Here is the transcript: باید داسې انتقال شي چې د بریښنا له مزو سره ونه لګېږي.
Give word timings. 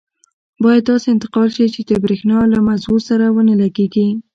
باید 0.63 0.83
داسې 0.91 1.07
انتقال 1.09 1.47
شي 1.55 1.65
چې 1.73 1.81
د 1.89 1.91
بریښنا 2.03 2.39
له 2.53 2.59
مزو 2.67 2.95
سره 3.09 3.25
ونه 3.35 3.53
لګېږي. 3.61 4.07